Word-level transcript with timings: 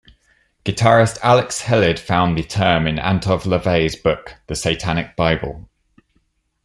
Guitarist 0.65 1.19
Alex 1.21 1.61
Hellid 1.61 1.99
found 1.99 2.35
the 2.35 2.41
term 2.41 2.87
in 2.87 2.97
Anton 2.97 3.37
LaVey's 3.41 3.95
book 3.95 4.33
"The 4.47 4.55
Satanic 4.55 5.15
Bible". 5.15 5.69